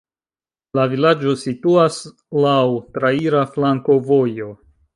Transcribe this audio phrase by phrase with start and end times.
[0.79, 1.99] La vilaĝo situas
[2.47, 2.57] laŭ
[2.99, 4.53] traira flankovojo.